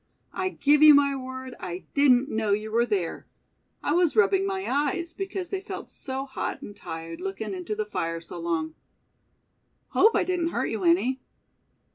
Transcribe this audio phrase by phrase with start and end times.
[0.33, 3.27] "I give you my word I didn't know you were there.
[3.83, 7.85] I was rubbing my eyes, because they felt so hot and tired, lookin' into the
[7.85, 8.73] fire so long.
[9.89, 11.21] Hope I didn't hurt you any?"